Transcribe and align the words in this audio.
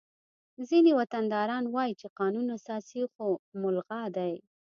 ځینې 0.67 0.91
وطنداران 0.99 1.63
وایي 1.69 1.93
چې 2.01 2.07
قانون 2.19 2.45
اساسي 2.57 3.01
خو 3.13 3.27
ملغا 3.61 4.03
دی 4.17 4.33